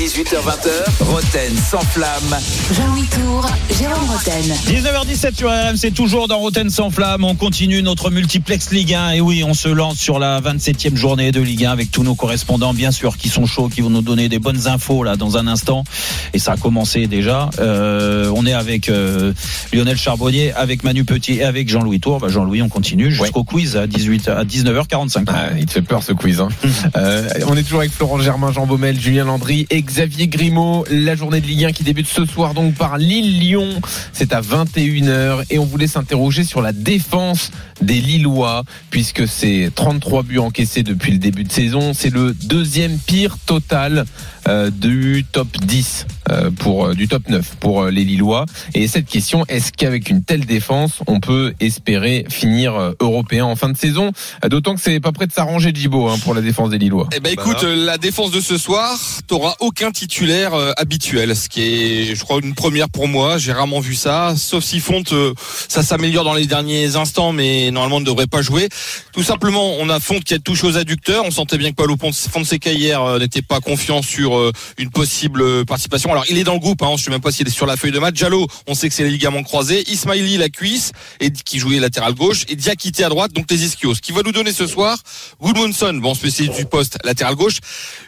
[0.00, 2.38] 18h20h, Roten sans flamme.
[2.72, 3.46] Jean-Louis Tour,
[3.78, 4.56] Jérôme Roten.
[4.66, 7.22] 19h17 sur RMC, toujours dans Roten sans flamme.
[7.22, 9.10] On continue notre multiplex Ligue 1.
[9.10, 12.14] Et oui, on se lance sur la 27e journée de Ligue 1 avec tous nos
[12.14, 15.36] correspondants, bien sûr, qui sont chauds, qui vont nous donner des bonnes infos là dans
[15.36, 15.84] un instant.
[16.32, 17.50] Et ça a commencé déjà.
[17.58, 19.34] Euh, on est avec euh,
[19.70, 22.20] Lionel Charbonnier, avec Manu Petit et avec Jean-Louis Tour.
[22.20, 25.24] Bah, Jean-Louis, on continue jusqu'au quiz à 18 à 19h45.
[25.26, 26.40] Ah, il te fait peur ce quiz.
[26.40, 26.48] Hein.
[26.96, 30.84] Euh, on est toujours avec Florent Germain, Jean Baumel, Julien Landry et Xavier Grimaud.
[30.88, 33.80] La journée de Ligue 1 qui débute ce soir donc par Lille-Lyon.
[34.12, 37.50] C'est à 21h et on voulait s'interroger sur la défense
[37.82, 41.92] des Lillois puisque c'est 33 buts encaissés depuis le début de saison.
[41.92, 44.04] C'est le deuxième pire total
[44.48, 46.19] euh, du top 10 euh,
[46.58, 48.46] pour euh, du top 9 pour euh, les Lillois.
[48.74, 53.56] Et cette question, est-ce qu'avec une telle défense, on peut espérer finir euh, européen en
[53.56, 54.12] fin de saison?
[54.44, 57.08] Euh, D'autant que c'est pas prêt de s'arranger Djibo hein, pour la défense des Lillois.
[57.16, 61.48] Eh ben écoute, euh, la défense de ce soir, t'auras aucun titulaire euh, habituel, ce
[61.48, 63.38] qui est, je crois, une première pour moi.
[63.38, 65.32] J'ai rarement vu ça, sauf si Fonte, euh,
[65.68, 68.68] ça s'améliore dans les derniers instants, mais normalement ne devrait pas jouer.
[69.12, 71.24] Tout simplement, on a Fonte qui a touché aux adducteurs.
[71.24, 75.42] On sentait bien que Paulo Fonseca hier euh, n'était pas confiant sur euh, une possible
[75.42, 76.10] euh, participation.
[76.10, 77.76] Alors il est dans le groupe, hein, je sais même pas s'il est sur la
[77.76, 78.16] feuille de match.
[78.16, 79.84] Jallo, on sait que c'est les ligaments croisés.
[79.90, 83.94] Ismaili la cuisse et qui jouait latéral gauche et Diakité à droite, donc les ischios.
[83.94, 84.98] Ce qui va nous donner ce soir,
[85.40, 87.58] Goodmanson, bon spécialiste du poste latéral gauche,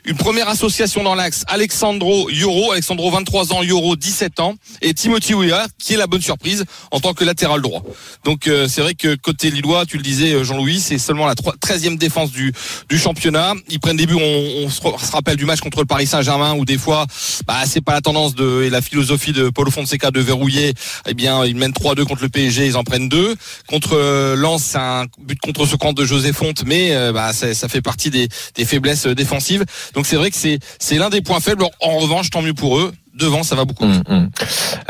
[0.04, 1.44] une première association dans l'axe.
[1.48, 6.22] Alexandro Yoro, Alexandro 23 ans, Yoro 17 ans et Timothy Weah qui est la bonne
[6.22, 7.82] surprise en tant que latéral droit.
[8.24, 11.34] Donc euh, c'est vrai que côté Lillois, tu le disais euh, Jean-Louis, c'est seulement la
[11.34, 12.52] 13e défense du,
[12.96, 13.54] championnat.
[13.68, 16.78] Ils prennent début, on, on se rappelle du match contre le Paris Saint-Germain où des
[16.78, 17.06] fois,
[17.46, 20.74] bah, c'est pas la tendance de et la philosophie de Paulo Fonseca de verrouiller.
[21.08, 23.34] Eh bien, ils mènent 3-2 contre le PSG, ils en prennent deux.
[23.66, 27.32] Contre euh, Lens, c'est un but contre ce camp de José Fonte, mais euh, bah,
[27.32, 29.64] ça, ça fait partie des, des faiblesses euh, défensives.
[29.94, 31.64] Donc c'est vrai que c'est c'est l'un des points faibles.
[31.80, 32.92] En revanche, tant mieux pour eux.
[33.14, 33.84] Devant, ça va beaucoup.
[33.84, 34.30] Hum.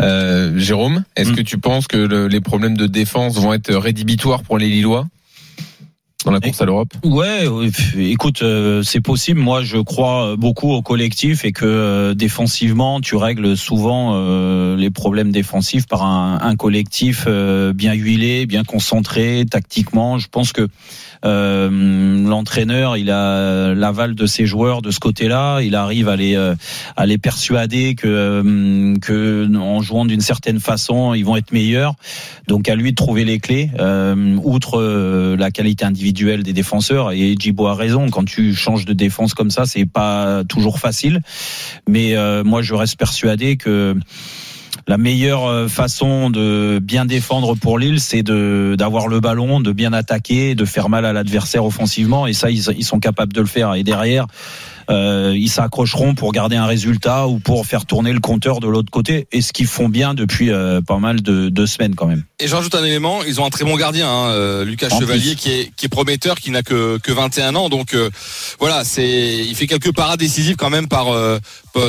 [0.00, 1.36] Euh, Jérôme, est-ce Hum.
[1.36, 5.06] que tu penses que le- les problèmes de défense vont être rédhibitoires pour les Lillois?
[6.24, 7.46] Dans la course à l'Europe Ouais,
[7.96, 9.40] écoute, euh, c'est possible.
[9.40, 14.90] Moi, je crois beaucoup au collectif et que euh, défensivement, tu règles souvent euh, les
[14.90, 20.18] problèmes défensifs par un, un collectif euh, bien huilé, bien concentré, tactiquement.
[20.18, 20.66] Je pense que euh,
[21.22, 25.60] l'entraîneur, il a l'aval de ses joueurs de ce côté-là.
[25.60, 26.54] Il arrive à les euh,
[26.96, 31.94] à les persuader que euh, que en jouant d'une certaine façon, ils vont être meilleurs.
[32.48, 33.70] Donc à lui de trouver les clés.
[33.78, 38.08] Euh, outre euh, la qualité individuelle des défenseurs, et Djibo a raison.
[38.10, 41.20] Quand tu changes de défense comme ça, c'est pas toujours facile.
[41.88, 43.94] Mais euh, moi, je reste persuadé que
[44.86, 49.72] la meilleure euh, façon de bien défendre pour Lille, c'est de d'avoir le ballon, de
[49.72, 52.26] bien attaquer, de faire mal à l'adversaire offensivement.
[52.26, 53.74] Et ça, ils, ils sont capables de le faire.
[53.74, 54.26] Et derrière,
[54.90, 58.90] euh, ils s'accrocheront pour garder un résultat ou pour faire tourner le compteur de l'autre
[58.90, 59.26] côté.
[59.32, 62.24] Et ce qu'ils font bien depuis euh, pas mal de, de semaines quand même.
[62.40, 65.36] Et je rajoute un élément, ils ont un très bon gardien, hein, Lucas En Chevalier,
[65.36, 67.68] qui est, qui est prometteur, qui n'a que, que 21 ans.
[67.68, 68.10] Donc euh,
[68.58, 71.06] voilà, c'est, il fait quelques parades décisives quand même par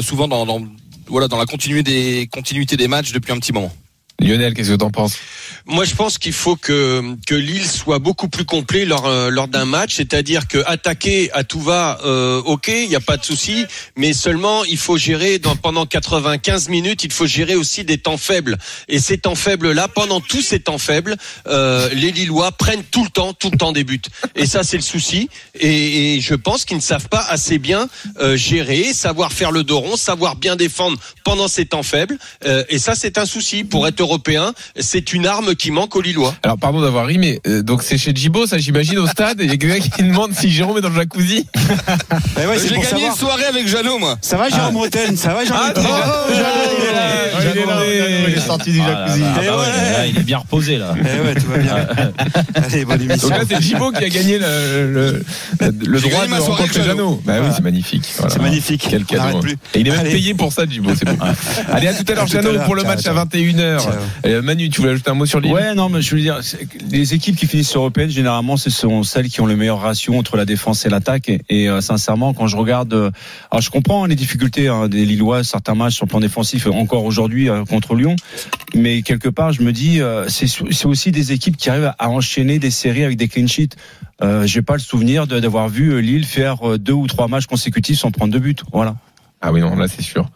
[0.01, 0.61] souvent dans, dans
[1.07, 3.71] voilà dans la continuité des matchs depuis un petit moment.
[4.19, 5.17] Lionel, qu'est-ce que t'en penses?
[5.65, 9.47] Moi, je pense qu'il faut que que Lille soit beaucoup plus complet lors euh, lors
[9.47, 13.23] d'un match, c'est-à-dire que attaquer à tout va, euh, ok, il n'y a pas de
[13.23, 13.65] souci,
[13.95, 18.17] mais seulement il faut gérer dans, pendant 95 minutes, il faut gérer aussi des temps
[18.17, 18.57] faibles.
[18.89, 21.15] Et ces temps faibles là, pendant tous ces temps faibles,
[21.47, 24.01] euh, les Lillois prennent tout le temps, tout le temps des buts.
[24.35, 25.29] Et ça, c'est le souci.
[25.59, 27.87] Et, et je pense qu'ils ne savent pas assez bien
[28.19, 32.17] euh, gérer, savoir faire le dos rond, savoir bien défendre pendant ces temps faibles.
[32.45, 34.53] Euh, et ça, c'est un souci pour être européen.
[34.79, 36.33] C'est une arme qui manque aux Lillois.
[36.43, 39.45] Alors pardon d'avoir ri, mais euh, donc c'est chez Djibo, ça j'imagine au stade, et
[39.45, 41.47] il y a quelqu'un qui demande si Jérôme est dans le jacuzzi.
[42.35, 43.09] Ouais, J'ai gagné savoir.
[43.11, 44.17] une soirée avec Jeannot, moi.
[44.21, 45.87] Ça va, Jérôme Roten Ça va, Ah, oh, Jeannot,
[46.29, 48.27] il est là, il est là, Jeannot.
[48.27, 49.21] il est sorti du Ah, jacuzzi.
[49.21, 50.93] bah, Eh bah ouais, là, il est bien reposé là.
[50.99, 51.75] Eh ouais, tout va bien.
[52.55, 53.29] Allez, bonne émission.
[53.29, 55.23] Donc là c'est Djibo qui a gagné le,
[55.61, 57.21] le, droit de rencontrer Jeannot.
[57.25, 58.05] Bah oui, c'est magnifique.
[58.17, 58.33] Voilà.
[58.33, 58.87] C'est magnifique.
[58.89, 59.21] Quel On cadeau.
[59.23, 59.57] n'arrête plus.
[59.75, 61.15] Et il est même payé pour ça, Djibo, c'est beau.
[61.71, 63.17] Allez, à tout à l'heure, Jeannot, pour le Ciao, match ciao.
[63.17, 63.79] à 21h.
[63.81, 63.91] Ciao.
[64.25, 66.39] Euh, Manu, tu voulais ajouter un mot sur Ouais, non, mais je veux dire,
[66.91, 70.37] les équipes qui finissent européennes, généralement, ce sont celles qui ont le meilleur ratio entre
[70.37, 71.29] la défense et l'attaque.
[71.29, 73.11] Et, et, euh, sincèrement, quand je regarde, euh,
[73.51, 76.71] alors je comprends les difficultés hein, des Lillois, certains matchs sur le plan défensif, euh,
[76.71, 78.15] encore aujourd'hui euh, contre Lyon,
[78.75, 82.59] mais quelque part, je me dis, euh, c'est aussi des équipes qui arrivent à enchaîner
[82.59, 83.75] des séries avec des clean sheets.
[84.21, 87.99] Euh, J'ai pas le souvenir de- d'avoir vu Lille faire deux ou trois matchs consécutifs
[87.99, 88.61] sans prendre de but.
[88.71, 88.95] Voilà.
[89.41, 90.29] Ah oui, non, là c'est sûr.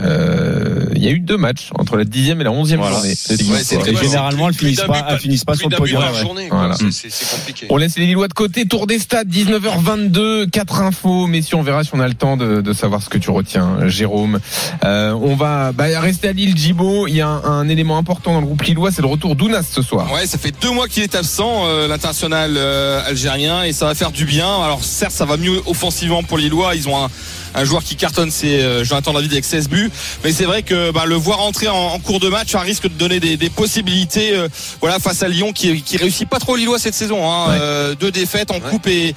[0.00, 0.73] Euh,
[1.04, 2.96] y a eu deux matchs entre la dixième et la onzième Voilà.
[2.96, 3.14] journée.
[3.30, 6.02] Ouais, Et généralement, elles finissent pas, elles finissent pas sur le podium.
[6.14, 6.48] journée.
[6.50, 6.74] Voilà.
[6.76, 7.66] Compliqué.
[7.70, 8.66] On laisse les Lillois de côté.
[8.66, 11.26] Tour des stades, 19h22, quatre infos.
[11.26, 13.88] Messieurs, on verra si on a le temps de, de savoir ce que tu retiens,
[13.88, 14.40] Jérôme.
[14.84, 17.06] Euh, on va bah, rester à Lille, Gibo.
[17.06, 19.62] Il y a un, un élément important dans le groupe lillois, c'est le retour d'Ounas
[19.70, 20.10] ce soir.
[20.12, 23.94] Ouais, ça fait deux mois qu'il est absent, euh, l'international euh, algérien, et ça va
[23.94, 24.62] faire du bien.
[24.62, 26.74] Alors certes, ça va mieux offensivement pour les Lillois.
[26.74, 27.08] Ils ont un,
[27.54, 29.90] un joueur qui cartonne, c'est euh, Jonathan David avec 16 buts.
[30.24, 32.84] Mais c'est vrai que bah, le voir entrer en, en cours de match, ça risque
[32.84, 34.36] de donner des, des possibilités.
[34.36, 34.48] euh,
[34.80, 37.30] voilà, face à Lyon, qui, qui réussit pas trop Lillois cette saison.
[37.30, 37.48] Hein.
[37.48, 37.58] Ouais.
[37.60, 39.14] Euh, deux défaites en coupe et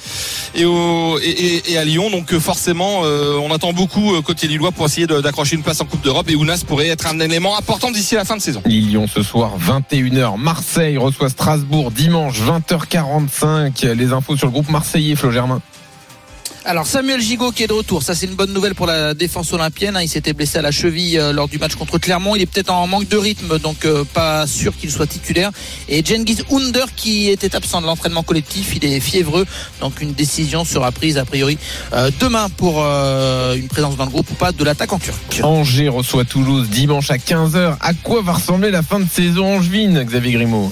[0.55, 2.09] et, au, et, et- et à Lyon.
[2.09, 6.01] Donc forcément, euh, on attend beaucoup côté Lillois pour essayer d'accrocher une place en Coupe
[6.03, 6.29] d'Europe.
[6.29, 8.61] Et Ounas pourrait être un élément important d'ici la fin de saison.
[8.65, 10.37] Lille-Lyon ce soir, 21h.
[10.37, 13.93] Marseille reçoit Strasbourg dimanche, 20h45.
[13.93, 15.61] Les infos sur le groupe marseillais, Flo Germain.
[16.69, 19.53] Alors Samuel Gigot qui est de retour, ça c'est une bonne nouvelle pour la défense
[19.53, 19.95] olympienne.
[19.95, 20.01] hein.
[20.01, 22.35] Il s'était blessé à la cheville euh, lors du match contre Clermont.
[22.35, 25.51] Il est peut-être en manque de rythme, donc euh, pas sûr qu'il soit titulaire.
[25.87, 29.45] Et Genghis Under qui était absent de l'entraînement collectif, il est fiévreux,
[29.79, 31.57] donc une décision sera prise a priori
[31.93, 35.39] euh, demain pour une présence dans le groupe ou pas de l'attaquant turc.
[35.43, 37.77] Angers reçoit Toulouse dimanche à 15h.
[37.79, 40.69] À quoi va ressembler la fin de saison angevine, Xavier Grimaud?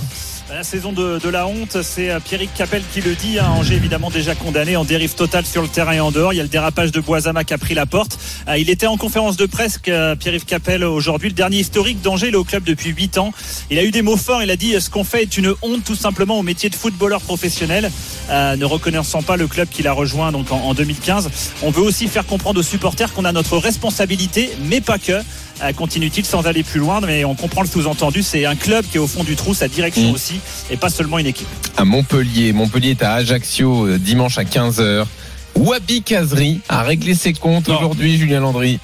[0.56, 3.40] La saison de, la honte, c'est euh, Pierrick Capel qui le dit.
[3.40, 3.50] hein.
[3.57, 6.31] Angers évidemment déjà condamné en dérive totale sur le terrain et en dehors.
[6.31, 8.18] Il y a le dérapage de Boisama qui a pris la porte.
[8.48, 11.28] Euh, Il était en conférence de presse, euh, Pierre-Yves Capel, aujourd'hui.
[11.28, 13.34] Le dernier historique d'Angers, il est au club depuis 8 ans.
[13.69, 14.44] Il a eu des mots forts.
[14.44, 17.19] Il a dit ce qu'on fait est une honte tout simplement au métier de footballeur
[17.19, 17.92] professionnel.
[18.30, 21.31] Ne reconnaissant pas le club qu'il a rejoint donc en 2015.
[21.63, 25.22] On veut aussi faire comprendre aux supporters qu'on a notre responsabilité, mais pas que.
[25.63, 28.24] Euh, Continue-t-il sans aller plus loin, mais on comprend le sous-entendu.
[28.24, 30.13] C'est un club qui est au fond du trou, sa direction Mm.
[30.13, 31.48] aussi, et pas seulement une équipe.
[31.78, 32.52] À Montpellier.
[32.54, 35.06] Montpellier est à Ajaccio euh, dimanche à 15h.
[35.56, 38.80] Wabi Kazri a réglé ses comptes aujourd'hui, Julien Landry.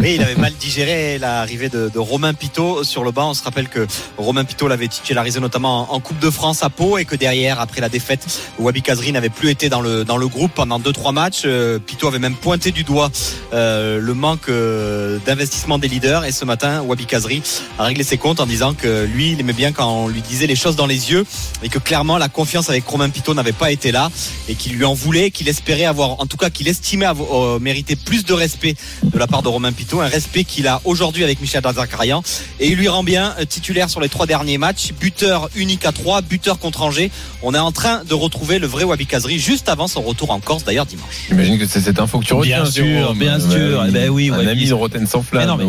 [0.00, 3.30] Oui, il avait mal digéré l'arrivée de, de Romain Pitot sur le banc.
[3.30, 3.86] On se rappelle que
[4.16, 7.82] Romain Pitot l'avait titularisé notamment en, Coupe de France à Pau et que derrière, après
[7.82, 11.12] la défaite, Wabi Kazri n'avait plus été dans le, dans le groupe pendant deux trois
[11.12, 11.42] matchs.
[11.44, 13.10] Euh, Pitot avait même pointé du doigt
[13.52, 16.24] euh, le manque euh, d'investissement des leaders.
[16.24, 17.42] Et ce matin, Wabi Kazri
[17.78, 20.46] a réglé ses comptes en disant que lui, il aimait bien quand on lui disait
[20.46, 21.26] les choses dans les yeux
[21.62, 24.10] et que clairement la confiance avec Romain Pitot n'avait pas été là
[24.48, 27.58] et qu'il lui en voulait, qu'il espérait avoir, en tout cas qu'il estimait avoir, euh,
[27.60, 28.74] mériter plus de respect
[29.20, 32.22] la part de Romain Pitot, un respect qu'il a aujourd'hui avec Michel Zakarian
[32.58, 35.92] et il lui rend bien euh, titulaire sur les trois derniers matchs, buteur unique à
[35.92, 37.10] trois, buteur contre Angers.
[37.42, 40.40] On est en train de retrouver le vrai Wabi Kazri juste avant son retour en
[40.40, 41.26] Corse d'ailleurs dimanche.
[41.28, 42.62] J'imagine que c'est cette info que tu retiens.
[42.62, 43.18] Bien sûr, Jérôme.
[43.18, 43.84] bien sûr.
[43.86, 44.48] Eh ben oui, un Wabi.
[44.48, 45.48] ami de Roten sans Mais flamme.
[45.48, 45.64] non, mais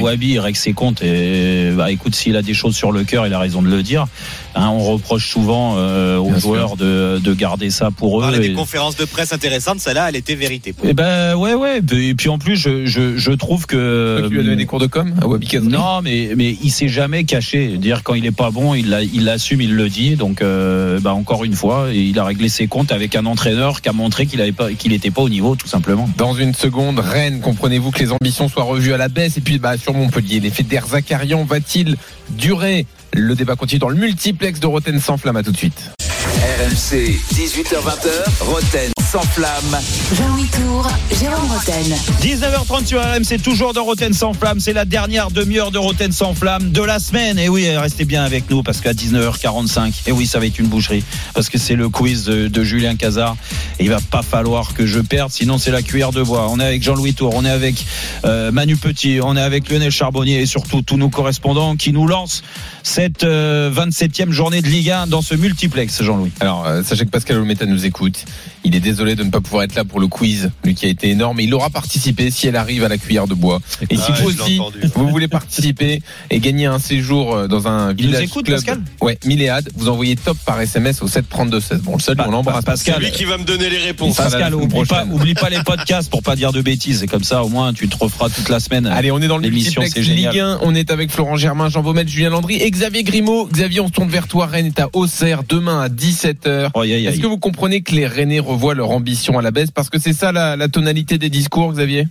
[0.00, 1.02] Wabi il règle ses comptes.
[1.02, 3.82] Et, bah, écoute, s'il a des choses sur le cœur, il a raison de le
[3.82, 4.06] dire.
[4.54, 8.38] Hein, on reproche souvent euh, aux Bien joueurs de, de garder ça pour On eux.
[8.38, 10.74] des Et- conférences de presse intéressantes, celle-là elle était vérité.
[10.84, 11.80] Eh ben ouais, ouais.
[11.92, 14.66] Et puis en plus, je, je, je trouve que Toi qui lui as donné des
[14.66, 17.78] cours de com à Wabi Kazri non, mais mais il s'est jamais caché.
[17.78, 20.16] Dire quand il est pas bon, il l'a- il l'assume, il le dit.
[20.16, 23.88] Donc euh, bah encore une fois, il a réglé ses comptes avec un entraîneur qui
[23.88, 26.10] a montré qu'il avait pas qu'il était pas au niveau, tout simplement.
[26.18, 29.38] Dans une seconde, Rennes, comprenez-vous que les ambitions soient revues à la baisse?
[29.38, 31.96] Et puis bah, sur Montpellier, l'effet d'Erzakarian va-t-il
[32.30, 32.84] durer?
[33.14, 35.36] Le débat continue dans le multiplex de Roten sans flamme.
[35.36, 35.90] À tout de suite.
[36.00, 39.78] RMC, 18h20h, Roten sans flamme.
[40.16, 40.88] Jean-Louis Tour,
[41.20, 41.94] Jérôme Roten.
[42.22, 44.58] 19h30 sur RMC, toujours de Roten sans flamme.
[44.58, 47.38] C'est la dernière demi-heure de Roten sans flamme de la semaine.
[47.38, 50.68] Et oui, restez bien avec nous parce qu'à 19h45, et oui, ça va être une
[50.68, 51.04] boucherie
[51.34, 53.36] parce que c'est le quiz de, de Julien Cazard.
[53.78, 56.48] Et il va pas falloir que je perde, sinon c'est la cuillère de bois.
[56.48, 57.84] On est avec Jean-Louis Tour, on est avec
[58.24, 62.06] euh, Manu Petit, on est avec Lionel Charbonnier et surtout tous nos correspondants qui nous
[62.06, 62.42] lancent
[62.82, 66.32] cette euh, 27e journée de Ligue 1 dans ce multiplex, Jean-Louis.
[66.40, 68.24] Alors, euh, sachez que Pascal Olmeta nous écoute.
[68.64, 70.88] Il est désolé de ne pas pouvoir être là pour le quiz, lui qui a
[70.88, 71.36] été énorme.
[71.38, 73.60] Mais il aura participé si elle arrive à la cuillère de bois.
[73.90, 74.60] Et si Ah, vous aussi,
[74.94, 76.00] vous voulez participer
[76.30, 78.58] et gagner un séjour euh, dans un Il nous village écoute, club.
[78.58, 81.78] Pascal Ouais, Milléade, vous envoyez top par SMS au 732-16.
[81.78, 82.64] Bon, le seul, Pa- on l'embrasse.
[82.64, 84.16] Pascal, lui qui va me donner les réponses.
[84.16, 87.02] Pascal, oublie pas, oublie pas les podcasts pour pas dire de bêtises.
[87.02, 88.86] Et comme ça, au moins, tu te referas toute la semaine.
[88.86, 90.32] Allez, on est dans L'émission, c'est génial.
[90.32, 90.58] Ligue 1.
[90.62, 93.48] On est avec Florent Germain, Jean Baumel, Julien Landry et Xavier Grimaud.
[93.52, 94.46] Xavier, on se tourne vers toi.
[94.46, 96.70] Rennes est à Auxerre demain à 17h.
[96.74, 99.50] Oh, aïe, aïe, Est-ce que vous comprenez que les Rennais revoient leur ambition à la
[99.50, 102.06] baisse Parce que c'est ça la, la tonalité des discours, Xavier?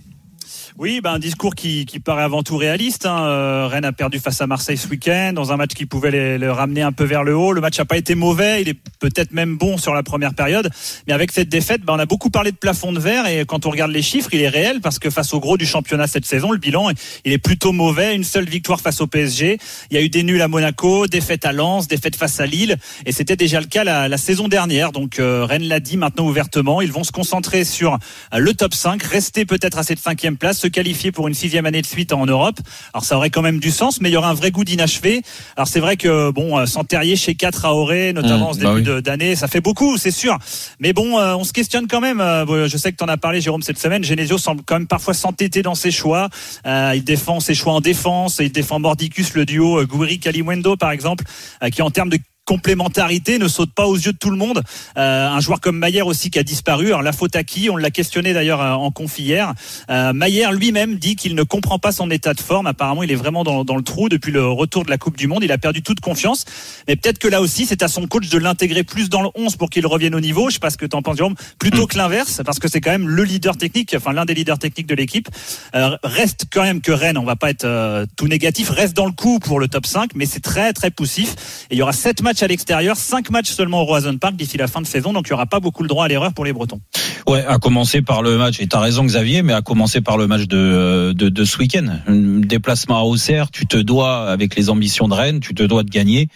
[0.78, 3.04] Oui, ben, un discours qui, paraît avant tout réaliste.
[3.04, 3.24] hein.
[3.24, 6.38] Euh, Rennes a perdu face à Marseille ce week-end dans un match qui pouvait les,
[6.38, 7.52] les ramener un peu vers le haut.
[7.52, 10.70] Le match n'a pas été mauvais, il est peut-être même bon sur la première période,
[11.06, 13.66] mais avec cette défaite, ben, on a beaucoup parlé de plafond de verre et quand
[13.66, 16.24] on regarde les chiffres, il est réel parce que face au gros du championnat cette
[16.24, 16.88] saison, le bilan
[17.24, 18.14] il est plutôt mauvais.
[18.14, 19.58] Une seule victoire face au PSG.
[19.90, 22.76] Il y a eu des nuls à Monaco, défaite à Lens, défaite face à Lille
[23.04, 24.92] et c'était déjà le cas la, saison dernière.
[24.92, 27.98] Donc euh, Rennes l'a dit maintenant ouvertement, ils vont se concentrer sur
[28.34, 31.82] le top 5, rester peut-être à cette cinquième place, se qualifier pour une sixième année
[31.82, 32.58] de suite en Europe.
[32.92, 35.22] Alors ça aurait quand même du sens, mais il y aura un vrai goût d'inachevé.
[35.56, 38.52] Alors c'est vrai que bon, euh, sans Terrier chez 4 à Auré, notamment Mmh, en
[38.54, 39.02] ce bah début oui.
[39.02, 40.38] d'année, ça fait beaucoup, c'est sûr.
[40.80, 42.20] Mais bon, euh, on se questionne quand même.
[42.20, 44.02] Euh, Je sais que tu en as parlé, Jérôme, cette semaine.
[44.02, 46.28] Genesio semble quand même parfois s'entêter dans ses choix.
[46.66, 48.38] Euh, il défend ses choix en défense.
[48.40, 51.24] Il défend Mordicus, le duo Gouiri-Kaliwendo, par exemple,
[51.72, 54.62] qui en termes de complémentarité ne saute pas aux yeux de tout le monde.
[54.96, 56.86] Euh, un joueur comme Maillère aussi qui a disparu.
[56.88, 57.70] Alors la faute à qui?
[57.70, 59.54] On l'a questionné d'ailleurs euh, en conf hier.
[59.90, 62.66] Euh, Maillère lui-même dit qu'il ne comprend pas son état de forme.
[62.66, 65.44] Apparemment, il est vraiment dans, le trou depuis le retour de la Coupe du Monde.
[65.44, 66.44] Il a perdu toute confiance.
[66.88, 69.56] Mais peut-être que là aussi, c'est à son coach de l'intégrer plus dans le 11
[69.56, 70.48] pour qu'il revienne au niveau.
[70.48, 71.34] Je sais pas ce que tu en penses, Jérôme.
[71.58, 74.58] Plutôt que l'inverse, parce que c'est quand même le leader technique, enfin l'un des leaders
[74.58, 75.28] techniques de l'équipe.
[75.74, 79.12] Euh, reste quand même que Rennes, on va pas être tout négatif, reste dans le
[79.12, 81.66] coup pour le top 5, mais c'est très très poussif.
[81.70, 84.56] Et il y aura 7 matchs à l'extérieur, 5 matchs seulement au Roison Park d'ici
[84.56, 86.44] la fin de saison, donc il y aura pas beaucoup le droit à l'erreur pour
[86.44, 86.80] les Bretons.
[87.26, 90.26] Ouais, à commencer par le match, et t'as raison Xavier, mais à commencer par le
[90.26, 91.86] match de, de, de ce week-end.
[92.08, 95.90] Déplacement à Auxerre, tu te dois, avec les ambitions de Rennes, tu te dois de
[95.90, 96.28] gagner.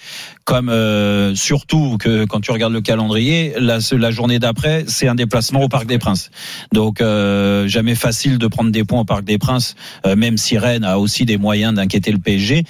[0.44, 5.16] Comme euh, surtout que quand tu regardes le calendrier, la, la journée d'après, c'est un
[5.16, 6.30] déplacement au Parc des Princes.
[6.72, 9.74] Donc euh, jamais facile de prendre des points au Parc des Princes,
[10.06, 12.62] euh, même si Rennes a aussi des moyens d'inquiéter le PSG.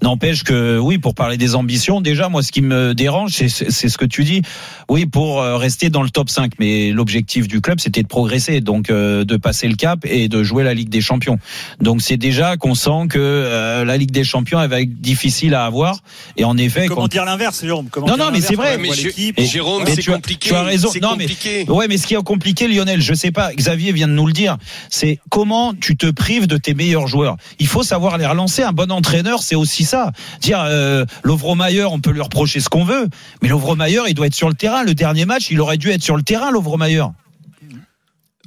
[0.00, 3.88] N'empêche que oui, pour parler des ambitions, déjà moi ce qui me dérange, c'est c'est
[3.88, 4.42] ce que tu dis.
[4.88, 8.60] Oui, pour euh, rester dans le top 5, mais l'objectif du club, c'était de progresser,
[8.60, 11.38] donc euh, de passer le cap et de jouer la Ligue des Champions.
[11.80, 15.54] Donc c'est déjà qu'on sent que euh, la Ligue des Champions elle va être difficile
[15.54, 16.00] à avoir.
[16.36, 17.88] Et en effet, Comment quand- dire l'inverse, Jérôme?
[17.90, 18.76] Comment Non, non, mais c'est vrai.
[18.78, 18.90] Mais.
[19.36, 20.48] Et- Jérôme, c'est tu as- compliqué.
[20.48, 20.90] Tu as raison.
[21.00, 21.26] Non, mais.
[21.68, 24.32] Ouais, mais ce qui est compliqué, Lionel, je sais pas, Xavier vient de nous le
[24.32, 24.56] dire,
[24.90, 27.36] c'est comment tu te prives de tes meilleurs joueurs.
[27.58, 28.62] Il faut savoir les relancer.
[28.62, 30.12] Un bon entraîneur, c'est aussi ça.
[30.40, 33.08] Dire, euh, Lovromayer, on peut lui reprocher ce qu'on veut,
[33.42, 34.82] mais Lovromayer, il doit être sur le terrain.
[34.82, 37.04] Le dernier match, il aurait dû être sur le terrain, Lovromayer.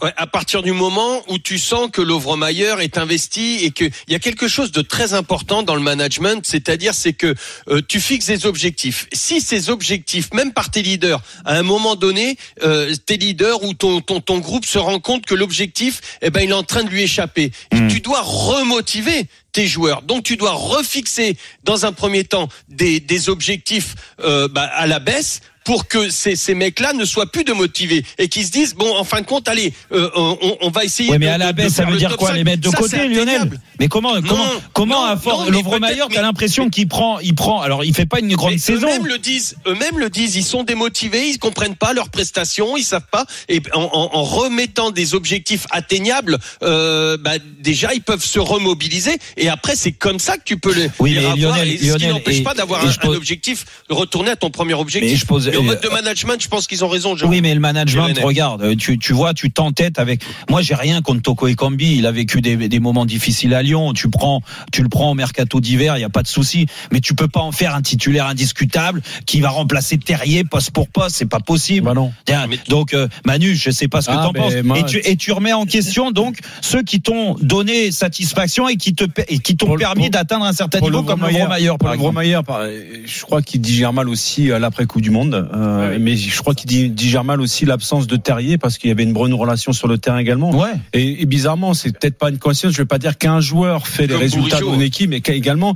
[0.04, 4.14] Ouais, à partir du moment où tu sens que l'Ouvremeyer est investi et qu'il y
[4.14, 7.34] a quelque chose de très important dans le management, c'est-à-dire c'est que
[7.70, 9.08] euh, tu fixes des objectifs.
[9.12, 13.74] Si ces objectifs, même par tes leaders, à un moment donné, euh, tes leaders ou
[13.74, 16.84] ton, ton, ton groupe se rend compte que l'objectif, eh ben, il est en train
[16.84, 17.52] de lui échapper.
[17.72, 17.88] Et Mm.
[17.88, 20.04] tu dois remotiver tes joueurs.
[20.04, 25.00] Donc tu dois refixer dans un premier temps des, des objectifs euh, bah, à la
[25.00, 28.74] baisse pour que ces, ces mecs-là ne soient plus de motivés et qu'ils se disent
[28.74, 31.38] bon en fin de compte allez euh, on, on va essayer Ouais, mais de, à
[31.38, 32.36] la baisse, ça veut dire quoi 5.
[32.36, 33.50] Les mettre de Ça, côté, Lionel.
[33.82, 37.84] Mais comment, comment, comment non, à force, Lovromayer, t'as l'impression qu'il prend, il prend, alors
[37.84, 38.88] il fait pas une grande saison.
[38.88, 42.84] Eux-mêmes le disent, eux-mêmes le disent, ils sont démotivés, ils comprennent pas leurs prestations, ils
[42.84, 43.26] savent pas.
[43.50, 49.18] Et en, en- en remettant des objectifs atteignables, euh, bah, déjà ils peuvent se remobiliser.
[49.36, 51.36] Et après c'est comme ça que tu peux les, Oui, les mais.
[51.36, 54.32] Lionel- et ce qui Lionel, n'empêche pas d'avoir un, je pose- un objectif, de retourner
[54.32, 55.12] à ton premier objectif.
[55.12, 57.16] Mais je pose- Mais en mode de management, je pense qu'ils ont raison.
[57.26, 60.22] Oui, mais le management, regarde, euh, tu, tu vois, tu t'entêtes avec.
[60.50, 61.96] Moi, j'ai rien contre Toko Ekambi.
[61.98, 63.94] Il a vécu des, des moments difficiles à Lyon.
[63.94, 66.68] Tu prends, tu le prends au mercato d'hiver, il y a pas de souci.
[66.92, 70.88] Mais tu peux pas en faire un titulaire indiscutable qui va remplacer Terrier poste pour
[70.88, 71.16] poste.
[71.16, 71.86] C'est pas possible.
[71.88, 72.12] Bah non.
[72.26, 74.54] Tiens, Mais- Donc, euh, Manu, je sais pas ce que Ah, t'en penses.
[74.64, 78.76] moi- et, tu, et tu remets en question donc ceux qui t'ont donné satisfaction et
[78.78, 81.78] qui te et qui t'ont le- permis d'atteindre un certain niveau comme le Vromayer, pour
[81.80, 82.14] par le exemple.
[82.14, 82.62] Vromayer, par-
[83.06, 86.02] je crois qu'il digère mal aussi à l'après Coupe du Monde, euh, oui.
[86.02, 89.04] mais je crois qu'il di- digère mal aussi l'absence de Terrier parce qu'il y avait
[89.04, 90.52] une bonne relation sur le terrain également.
[90.52, 90.72] Ouais.
[90.94, 92.74] Et, et bizarrement, c'est peut-être pas une coïncidence.
[92.74, 95.74] Je vais pas dire qu'un joueur fait les résultats mon équipe, mais également.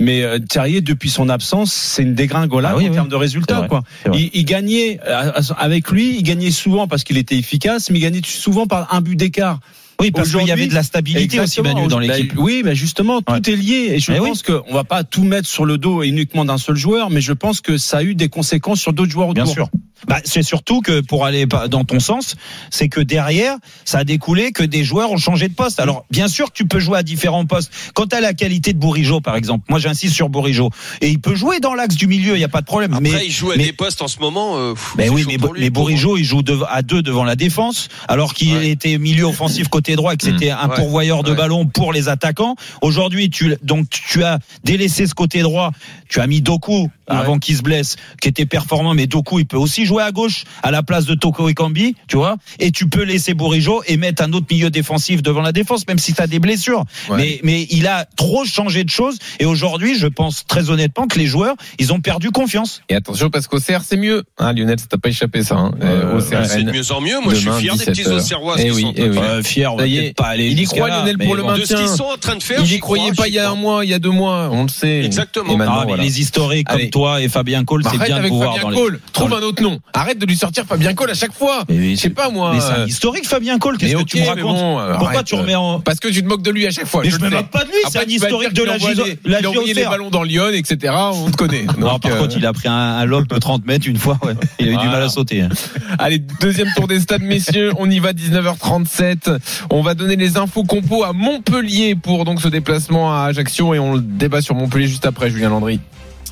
[0.00, 2.94] Mais euh, Terrier, depuis son absence, c'est une dégringolade Ah oui, en oui.
[2.94, 3.58] termes de résultats.
[3.58, 3.82] vrai, Quoi.
[4.12, 8.02] Il, il gagnait euh, avec lui, il gagnait souvent parce qu'il était efficace, mais il
[8.02, 9.58] gagnait souvent par un but d'écart.
[10.00, 11.60] Oui, parce qu'il y avait de la stabilité aussi.
[11.60, 12.34] Manu, dans Bah, l'équipe.
[12.36, 13.40] Oui, mais justement, tout Ouais.
[13.44, 13.88] est lié.
[13.94, 14.28] Et je Eh oui.
[14.28, 17.32] pense qu'on va pas tout mettre sur le dos uniquement d'un seul joueur, mais je
[17.32, 19.44] pense que ça a eu des conséquences sur d'autres joueurs autour.
[19.44, 19.68] Bien sûr.
[20.06, 22.36] Bah, c'est surtout que pour aller dans ton sens,
[22.70, 25.80] c'est que derrière, ça a découlé que des joueurs ont changé de poste.
[25.80, 27.72] Alors, bien sûr que tu peux jouer à différents postes.
[27.94, 31.18] Quand tu as la qualité de Bourigeau, par exemple, moi j'insiste sur Bourigeau, et il
[31.18, 32.92] peut jouer dans l'axe du milieu, il n'y a pas de problème.
[32.94, 34.56] Après, mais il joue à mais- des postes en ce moment.
[34.56, 35.70] euh, pff, ben c'est oui, mais, mais.
[35.70, 38.70] Bourigeau, il joue à deux devant la défense, alors qu'il Ouais.
[38.70, 40.74] était milieu offensif côté droit et que c'était un Ouais.
[40.76, 41.36] pourvoyeur de Ouais.
[41.36, 42.54] ballon pour les attaquants.
[42.82, 45.72] Aujourd'hui, tu donc tu as délaissé ce côté droit.
[46.08, 49.56] Tu as mis Doku avant qu'il se blesse, qui était performant, mais Doku, il peut
[49.56, 52.36] aussi jouer à gauche à la place de Toko Ekambi, tu vois.
[52.58, 55.98] Et tu peux laisser Bourigeau et mettre un autre milieu défensif devant la défense, même
[55.98, 56.84] si tu as des blessures.
[57.08, 57.16] Ouais.
[57.16, 59.18] Mais mais il a trop changé de choses.
[59.40, 62.82] Et aujourd'hui, je pense très honnêtement que les joueurs, ils ont perdu confiance.
[62.88, 64.24] Et attention parce qu'Auxerre c'est mieux.
[64.38, 65.56] Hein, Lionel, ça t'a pas échappé ça.
[65.56, 65.72] Hein.
[65.82, 67.20] Euh, Auxerre, C'est de mieux en mieux.
[67.20, 68.18] Moi, je suis fier des petits 17 heures.
[68.18, 68.54] Auxerrois.
[68.58, 69.18] Eh qui oui, sont eh oui.
[69.18, 70.98] Euh, fier, on va Ça y est, peut-être pas aller il y jusqu'à croit, là,
[71.00, 71.56] Lionel, mais pour le bon.
[71.56, 72.60] de ce qu'ils sont en train de faire.
[72.62, 74.48] Il y croyait crois, pas il y a un mois, il y a deux mois,
[74.52, 75.04] on le sait.
[75.04, 75.52] Exactement.
[75.54, 76.02] Et maintenant, Ah, mais voilà.
[76.02, 76.90] les historiques comme Allez.
[76.98, 78.76] Toi et Fabien Cole, Bah, c'est bien de avec vous voir Fabien dans les.
[78.76, 79.00] Cole.
[79.12, 79.78] Trouve un autre nom.
[79.92, 81.62] Arrête de lui sortir Fabien Cole à chaque fois.
[81.68, 82.52] Je sais pas moi.
[82.54, 83.78] Mais c'est un euh, historique, Fabien Cole.
[83.78, 85.80] Qu'est-ce que tu me racontes bon, euh, Pourquoi arrête, tu remets en.
[85.80, 87.02] Parce que tu te moques de lui à chaque fois.
[87.04, 89.46] Mais je je me moque pas de lui, c'est un historique de la la Il
[89.46, 90.92] a envoyé les ballons dans Lyon, etc.
[91.12, 91.64] On te connaît.
[91.80, 94.18] Par euh, contre, il a pris un, un lob de 30 mètres une fois.
[94.58, 95.42] Il a eu du mal à sauter.
[95.42, 95.48] hein.
[95.98, 97.72] Allez, deuxième tour des stades, messieurs.
[97.78, 99.38] On y va, 19h37.
[99.70, 103.78] On va donner les infos compos à Montpellier pour donc ce déplacement à Ajaccio et
[103.78, 105.80] on le débat sur Montpellier juste après, Julien Landry.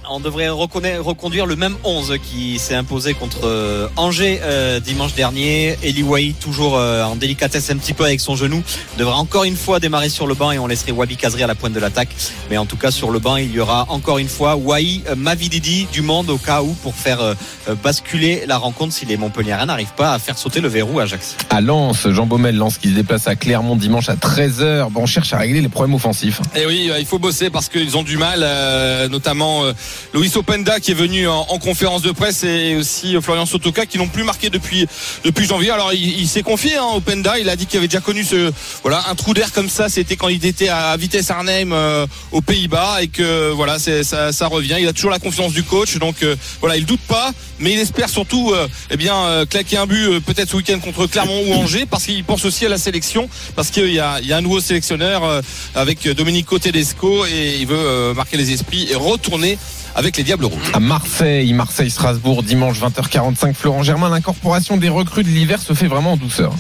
[0.08, 5.76] On devrait reconduire le même 11 qui s'est imposé contre euh, Angers euh, dimanche dernier.
[5.82, 8.62] Eli Wahi, toujours euh, en délicatesse un petit peu avec son genou,
[8.98, 11.54] devra encore une fois démarrer sur le banc et on laisserait Wabi Kazri à la
[11.54, 12.08] pointe de l'attaque.
[12.50, 15.16] Mais en tout cas, sur le banc, il y aura encore une fois Wahi, euh,
[15.16, 17.34] Mavididi du monde au cas où pour faire euh,
[17.68, 21.04] euh, basculer la rencontre si les Montpelliérains n'arrivent pas à faire sauter le verrou à
[21.04, 21.36] Ajax.
[21.50, 24.90] À Lens, Jean Baumel, Lens qui se déplace à Clermont dimanche à 13h.
[24.90, 26.40] Bon, on cherche à régler les problèmes offensifs.
[26.54, 29.72] Et oui, euh, il faut bosser parce qu'ils ont du mal, euh, notamment euh,
[30.14, 33.98] Luis Openda qui est venu en, en conférence de presse et aussi Florian Sotoka qui
[33.98, 34.86] n'ont plus marqué depuis
[35.24, 35.70] depuis janvier.
[35.70, 39.04] Alors il, s'est confié, hein, Openda, il a dit qu'il avait déjà connu ce voilà
[39.08, 39.88] un trou d'air comme ça.
[39.88, 44.76] C'était quand il était à Vitesse Arnhem euh, aux Pays-Bas et que voilà ça, revient.
[44.78, 47.78] Il a toujours la confiance du coach, donc euh, voilà il doute pas, mais il
[47.78, 51.42] espère surtout euh, eh bien euh, claquer un but euh, peut-être ce week-end contre Clermont
[51.48, 54.36] ou Angers parce qu'il pense aussi à la sélection parce qu'il y a, y a
[54.36, 55.42] un nouveau sélectionneur
[55.74, 59.58] avec Domenico Tedesco et il veut marquer les esprits et retourner
[59.96, 60.70] avec les Diables Rouges.
[60.74, 66.12] À Marseille, Marseille-Strasbourg, dimanche 20h45, Florent Germain, l'incorporation des recrues de l'hiver se fait vraiment
[66.12, 66.52] en douceur.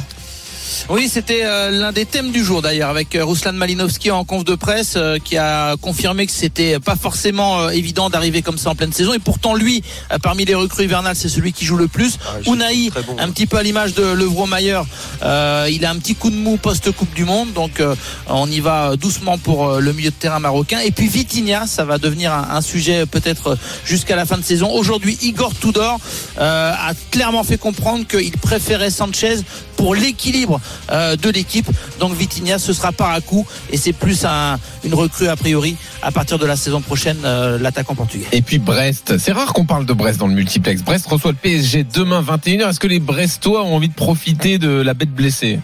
[0.88, 4.44] Oui, c'était euh, l'un des thèmes du jour d'ailleurs avec euh, Ruslan Malinowski en conf
[4.44, 8.70] de presse euh, qui a confirmé que c'était pas forcément euh, évident d'arriver comme ça
[8.70, 9.82] en pleine saison et pourtant lui
[10.22, 12.18] parmi les recrues hivernales c'est celui qui joue le plus.
[12.46, 14.80] Unai un petit peu à l'image de Levro Mayer,
[15.22, 17.94] euh, il a un petit coup de mou post Coupe du monde donc euh,
[18.28, 21.84] on y va doucement pour euh, le milieu de terrain marocain et puis Vitinha, ça
[21.84, 24.70] va devenir un, un sujet peut-être jusqu'à la fin de saison.
[24.70, 25.98] Aujourd'hui, Igor Tudor
[26.38, 29.36] euh, a clairement fait comprendre qu'il préférait Sanchez
[29.76, 31.68] pour l'équilibre euh, de l'équipe.
[32.00, 35.76] Donc Vitinha, ce sera par à coup et c'est plus un, une recrue a priori
[36.02, 38.26] à partir de la saison prochaine, euh, l'attaquant portugais.
[38.32, 40.82] Et puis Brest, c'est rare qu'on parle de Brest dans le multiplex.
[40.82, 42.70] Brest reçoit le PSG demain 21h.
[42.70, 45.60] Est-ce que les Brestois ont envie de profiter de la bête blessée?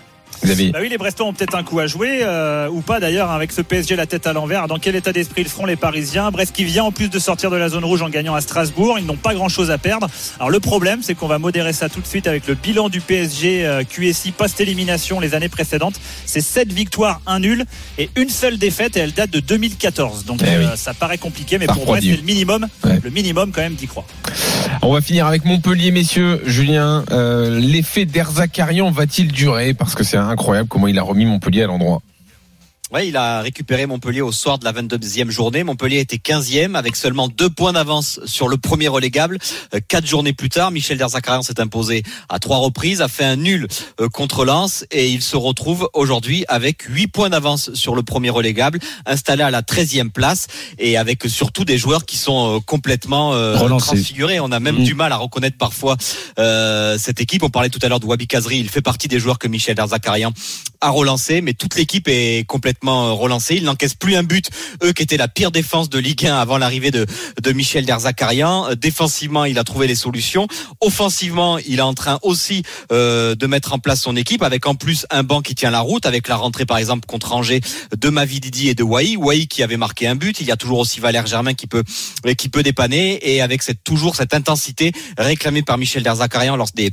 [0.73, 3.35] Bah oui, les Brestois ont peut-être un coup à jouer, euh, ou pas d'ailleurs, hein,
[3.37, 4.67] avec ce PSG la tête à l'envers.
[4.69, 6.31] Dans quel état d'esprit ils seront les Parisiens?
[6.31, 8.99] Brest qui vient en plus de sortir de la zone rouge en gagnant à Strasbourg.
[8.99, 10.09] Ils n'ont pas grand-chose à perdre.
[10.39, 13.01] Alors le problème, c'est qu'on va modérer ça tout de suite avec le bilan du
[13.01, 16.01] PSG euh, QSI post-élimination les années précédentes.
[16.27, 17.65] C'est 7 victoires, 1 nul
[17.99, 20.25] et une seule défaite et elle date de 2014.
[20.25, 20.67] Donc Eh euh, oui.
[20.77, 22.67] ça paraît compliqué, mais Ça pour Brest, c'est le minimum.
[22.85, 23.01] Ouais.
[23.03, 24.07] Le minimum quand même d'y croire.
[24.83, 26.41] On va finir avec Montpellier, messieurs.
[26.47, 27.05] Julien,
[27.61, 29.75] l'effet d'Erzakarian va-t-il durer?
[29.75, 32.03] Parce que c'est incroyable comment il a remis Montpellier à l'endroit.
[32.93, 35.65] Ouais, il a récupéré Montpellier au soir de la 22e journée.
[35.65, 39.39] Montpellier était 15e avec seulement deux points d'avance sur le premier relégable.
[39.75, 43.37] Euh, Quatre journées plus tard, Michel Derzakarian s'est imposé à trois reprises, a fait un
[43.37, 43.67] nul
[44.01, 48.29] euh, contre Lens et il se retrouve aujourd'hui avec huit points d'avance sur le premier
[48.29, 53.33] relégable, installé à la 13e place et avec surtout des joueurs qui sont euh, complètement
[53.79, 54.39] transfigurés.
[54.39, 54.85] On a même Mm.
[54.85, 55.97] du mal à reconnaître parfois
[56.39, 57.43] euh, cette équipe.
[57.43, 58.59] On parlait tout à l'heure de Wabi Kazri.
[58.59, 60.33] Il fait partie des joueurs que Michel Derzakarian
[60.83, 63.55] a relancé, mais toute l'équipe est complètement euh, relancée.
[63.55, 64.51] Il n'encaisse plus un but.
[64.83, 67.07] Eux qui étaient la pire défense de Ligue 1 avant l'arrivée de,
[67.41, 68.71] de Michel Derzakarian.
[68.71, 70.49] Euh, Défensivement, il a trouvé les solutions.
[70.81, 74.75] Offensivement, il est en train aussi euh, de mettre en place son équipe avec en
[74.75, 77.61] plus un banc qui tient la route avec la rentrée par exemple contre Angers
[77.97, 79.17] de Mavididi et de Wai.
[79.17, 80.41] Wai qui avait marqué un but.
[80.41, 81.85] Il y a toujours aussi Valère Germain qui peut
[82.37, 86.91] qui peut dépanner et avec cette toujours cette intensité réclamée par Michel Derzakarian lors des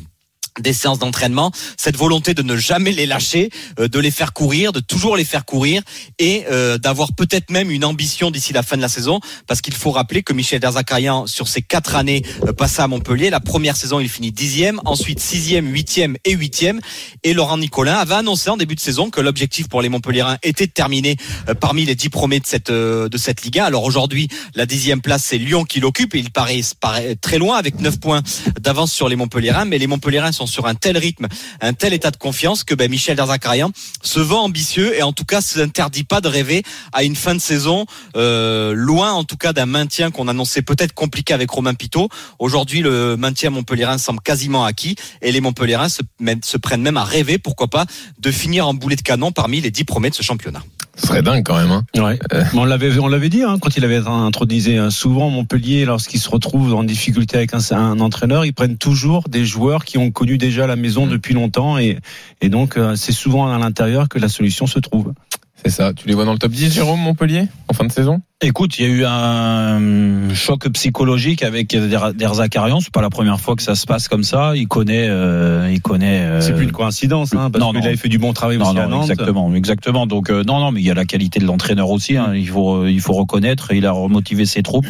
[0.60, 4.72] des séances d'entraînement, cette volonté de ne jamais les lâcher, euh, de les faire courir,
[4.72, 5.82] de toujours les faire courir
[6.18, 9.74] et euh, d'avoir peut-être même une ambition d'ici la fin de la saison, parce qu'il
[9.74, 13.76] faut rappeler que Michel Derzakarian, sur ces quatre années euh, passées à Montpellier, la première
[13.76, 16.80] saison il finit dixième, ensuite sixième, huitième et huitième,
[17.24, 20.68] et Laurent Nicolin avait annoncé en début de saison que l'objectif pour les Montpelliérains était
[20.68, 23.66] de terminer euh, parmi les dix premiers de cette euh, de cette Ligue 1.
[23.66, 26.16] Alors aujourd'hui, la dixième place c'est Lyon qui l'occupe.
[26.16, 28.22] Et il paraît, paraît très loin avec neuf points
[28.60, 31.28] d'avance sur les Montpelliérains, mais les Montpelliérains sont sur un tel rythme,
[31.62, 33.72] un tel état de confiance que ben, Michel Derzakarian
[34.02, 37.40] se vend ambitieux et en tout cas s'interdit pas de rêver à une fin de
[37.40, 42.08] saison euh, loin en tout cas d'un maintien qu'on annonçait peut-être compliqué avec Romain Pitot.
[42.40, 46.02] Aujourd'hui, le maintien montpelliérain semble quasiment acquis et les Montpelliérains se,
[46.44, 47.86] se prennent même à rêver, pourquoi pas,
[48.20, 50.64] de finir en boulet de canon parmi les dix premiers de ce championnat.
[51.00, 51.72] Ce serait dingue quand même.
[51.72, 51.84] Hein.
[51.98, 52.20] Ouais.
[52.54, 54.78] Mais on l'avait, on l'avait dit hein, quand il avait intronisé.
[54.78, 54.90] hein.
[54.90, 59.46] Souvent, Montpellier, lorsqu'il se retrouve en difficulté avec un, un entraîneur, ils prennent toujours des
[59.46, 61.98] joueurs qui ont connu déjà la maison depuis longtemps, et,
[62.42, 65.14] et donc euh, c'est souvent à l'intérieur que la solution se trouve.
[65.64, 65.94] C'est ça.
[65.94, 68.22] Tu les vois dans le top 10, Jérôme Montpellier, en fin de saison?
[68.42, 72.80] Écoute, il y a eu un choc psychologique avec Derzakarian.
[72.80, 74.54] C'est pas la première fois que ça se passe comme ça.
[74.56, 76.22] Il connaît, euh, il connaît.
[76.22, 77.86] euh, C'est plus une coïncidence, hein, parce non, qu'il non.
[77.88, 79.10] avait fait du bon travail Non, aussi à non, Nantes.
[79.10, 80.08] exactement, exactement.
[80.08, 82.16] Donc euh, non, non, mais il y a la qualité de l'entraîneur aussi.
[82.16, 82.32] hein.
[82.34, 83.74] Il faut, euh, il faut reconnaître.
[83.74, 84.88] Il a remotivé ses troupes.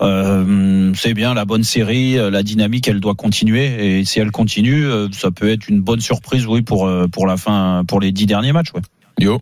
[0.00, 3.98] Euh, c'est bien la bonne série, la dynamique, elle doit continuer.
[3.98, 7.26] Et si elle continue, euh, ça peut être une bonne surprise, oui, pour euh, pour
[7.26, 8.72] la fin, pour les dix derniers matchs.
[8.74, 8.80] Ouais.
[9.20, 9.40] Yo.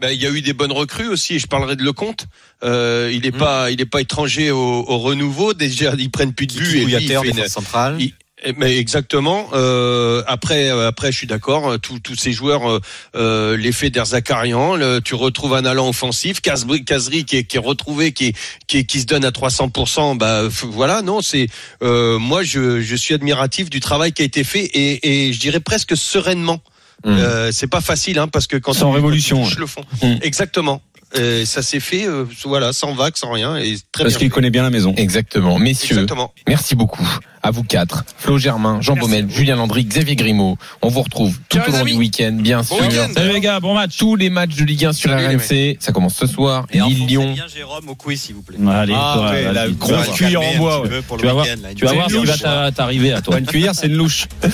[0.00, 1.38] Ben, il y a eu des bonnes recrues aussi.
[1.38, 2.26] Je parlerai de Lecomte.
[2.64, 5.52] Euh, il est pas, il est pas étranger au, au renouveau.
[5.54, 6.64] Déjà, ils prennent plus de buts.
[6.78, 7.96] Et lui, il fait une- centrale.
[8.00, 9.50] il- eh, mais exactement.
[9.52, 11.78] Euh, après, euh, après, je suis d'accord.
[11.80, 12.80] Tous, tous ces joueurs, euh,
[13.14, 17.60] euh, l'effet d'Erzakarian, le- tu retrouves un allant offensif, Kazri, Kazri qui est, qui est
[17.60, 20.16] retrouvé, qui, est, qui, est- qui se donne à 300%.
[20.16, 21.46] Bah voilà, non, c'est
[21.84, 25.38] euh, moi, je, je suis admiratif du travail qui a été fait et, et je
[25.38, 26.60] dirais presque sereinement.
[27.04, 27.10] Mmh.
[27.10, 30.14] Euh, c'est pas facile, hein, parce que quand Sans tu- révolution, le fond, Mmh.
[30.22, 30.80] exactement.
[31.18, 34.48] Euh, ça s'est fait, euh, voilà, sans vague, sans rien, et très Parce qu'il connaît
[34.50, 34.94] bien la maison.
[34.96, 35.58] Exactement.
[35.58, 36.32] Messieurs, Exactement.
[36.48, 37.06] merci beaucoup.
[37.44, 38.04] À vous quatre.
[38.18, 39.28] Flo Germain, Jean Merci Baumel.
[39.28, 40.56] Julien Landry, Xavier Grimaud.
[40.80, 42.76] On vous retrouve tout Ciao, au long du week-end, bien sûr.
[42.80, 43.08] week-end.
[43.12, 43.96] Salut les gars, bon match.
[43.98, 45.76] Tous les matchs de Ligue 1 sur Salut, RMC.
[45.80, 46.66] Ça commence ce soir.
[46.70, 47.32] Et Lille-Lyon.
[47.34, 48.58] bien Jérôme au quiz, s'il vous plaît.
[48.70, 51.84] Allez, Ah, toi, ouais, vas-y, la grosse cuillère en bois, Tu vas le voir, tu
[51.84, 53.40] vas voir ce qui va t'a- t'arriver à toi.
[53.40, 54.26] Une cuillère, c'est une louche.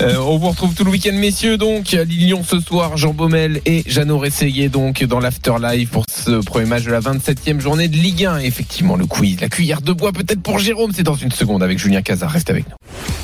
[0.00, 1.56] Euh, on vous retrouve tout le week-end, messieurs.
[1.58, 6.42] Donc, à Lyon ce soir, Jean Baumel et Jeannot Rességuier, donc, dans l'Afterlife pour ce
[6.42, 8.38] premier match de la 27e journée de Ligue 1.
[8.38, 10.90] Effectivement, le quiz, la cuillère de bois, peut-être pour Jérôme.
[10.94, 11.78] C'est dans une seconde avec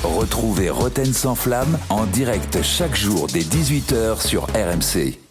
[0.03, 5.28] Retrouvez Roten sans flamme en direct chaque jour dès 18h sur RMC.